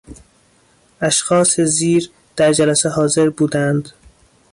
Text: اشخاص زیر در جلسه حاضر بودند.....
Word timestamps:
اشخاص 1.01 1.61
زیر 1.61 2.09
در 2.35 2.53
جلسه 2.53 2.89
حاضر 2.89 3.29
بودند..... 3.29 3.89